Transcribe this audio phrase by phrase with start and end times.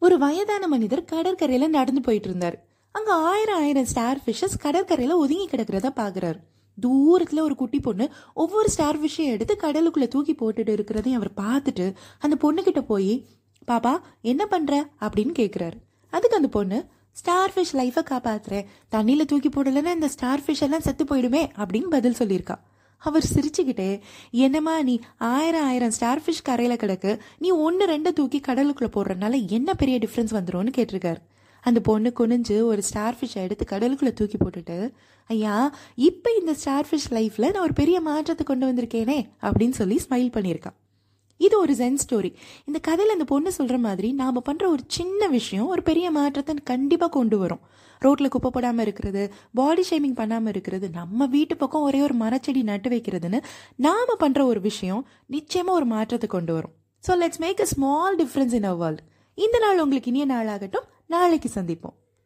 [0.00, 5.88] ஒரு வயதான மனிதர் கடற்கரையில நடந்து போயிட்டு இருந்தார் அங்க ஆயிரம் ஆயிரம் ஸ்டார் ஃபிஷஸ் கடற்கரையில ஒதுங்கி கிடக்கிறத
[5.96, 6.38] பாக்குறாரு.
[6.82, 12.36] தூரத்துல ஒரு குட்டி பொண்ணு ஒவ்வொரு ஸ்டார் ஃபிஷ்ஷையும் எடுத்து கடலுக்குள்ள தூக்கி போட்டுட்டு இருக்கிறதையும் அவர் பார்த்துட்டு அந்த
[12.42, 13.26] பொண்ணுகிட்ட போய்
[13.68, 14.88] பாப்பா என்ன பண்ற?
[15.00, 15.78] அப்படின்னு கேக்குறாரு.
[16.10, 18.66] அதுக்கு அந்த பொண்ணு ஸ்டார் ஃபிஷ் லைஃபை காப்பாத்துறேன்.
[18.90, 22.56] தண்ணியில தூக்கி போடலைன்னா இந்த ஸ்டார் ஃபிஷ் எல்லாம் செத்து போயிடுமே அப்படின்னு பதில் சொல்லியிருக்கா.
[23.06, 23.90] அவர் சிரிச்சுக்கிட்டே
[24.30, 27.12] என்னம்மா நீ ஆயிரம் ஆயிரம் ஸ்டார் ஃபிஷ் கரையில் கிடக்கு.
[27.38, 31.20] நீ ஒன்று ரெண்டை தூக்கி கடலுக்குள்ளே போடுறதுனால என்ன பெரிய டிஃப்ரென்ஸ் வந்துடும்னு கேட்டிருக்காரு.
[31.64, 34.76] அந்த பொண்ணு குனிஞ்சு ஒரு ஸ்டார் ஃபிஷ்ஷை எடுத்து கடலுக்குள்ளே தூக்கி போட்டுட்டு
[35.30, 35.56] ஐயா
[36.08, 40.76] இப்போ இந்த ஸ்டார் ஃபிஷ் லைஃப்பில் நான் ஒரு பெரிய மாற்றத்தை கொண்டு வந்திருக்கேனே அப்படின்னு சொல்லி ஸ்மைல் பண்ணியிருக்கான்
[41.46, 42.30] இது ஒரு ஜென் ஸ்டோரி
[42.68, 47.12] இந்த கதையில் இந்த பொண்ணு சொல்கிற மாதிரி நாம் பண்ணுற ஒரு சின்ன விஷயம் ஒரு பெரிய மாற்றத்தை கண்டிப்பாக
[47.18, 47.62] கொண்டு வரும்.
[48.02, 49.22] ரோட்டில் குப்பை போடாமல் இருக்கிறது
[49.58, 53.38] பாடி ஷேமிங் பண்ணாமல் இருக்கிறது நம்ம வீட்டு பக்கம் ஒரே ஒரு மரச்செடி நட்டு வைக்கிறதுன்னு
[53.86, 55.02] நாம் பண்ணுற ஒரு விஷயம்
[55.36, 56.74] நிச்சயமாக ஒரு மாற்றத்தை கொண்டு வரும்.
[57.04, 59.02] So let's make a small difference in a world
[59.38, 60.86] இந்த நாள் உங்களுக்கு இனிய நாளாகட்டும்.
[61.14, 61.96] நாளைக்கு சந்திப்போம்.